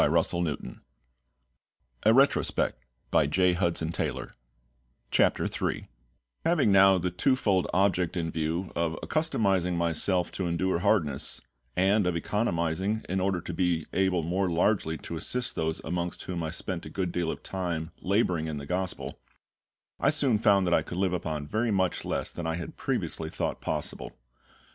CHAPTER 0.03 0.17
III 0.17 0.57
PREPARATION 2.01 2.49
FOR 3.11 3.27
SERVICE 5.11 5.83
HAVING 6.43 6.71
now 6.71 6.97
the 6.97 7.11
twofold 7.15 7.67
object 7.71 8.17
in 8.17 8.31
view 8.31 8.71
of 8.75 8.97
accustoming 9.03 9.77
myself 9.77 10.31
to 10.31 10.47
endure 10.47 10.79
hardness, 10.79 11.41
and 11.75 12.07
of 12.07 12.15
economising 12.15 13.05
in 13.07 13.19
order 13.21 13.39
to 13.41 13.53
be 13.53 13.85
able 13.93 14.23
more 14.23 14.49
largely 14.49 14.97
to 14.97 15.15
assist 15.17 15.55
those 15.55 15.79
amongst 15.83 16.23
whom 16.23 16.41
I 16.41 16.49
spent 16.49 16.87
a 16.87 16.89
good 16.89 17.11
deal 17.11 17.29
of 17.29 17.43
time 17.43 17.91
labouring 18.01 18.47
in 18.47 18.57
the 18.57 18.65
Gospel, 18.65 19.19
I 19.99 20.09
soon 20.09 20.39
found 20.39 20.65
that 20.65 20.73
I 20.73 20.81
could 20.81 20.97
live 20.97 21.13
upon 21.13 21.45
very 21.45 21.69
much 21.69 22.03
less 22.03 22.31
than 22.31 22.47
I 22.47 22.55
had 22.55 22.75
previously 22.75 23.29
thought 23.29 23.61
possible. 23.61 24.17